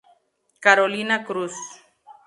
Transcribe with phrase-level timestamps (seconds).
[0.59, 1.53] Carolina Cruz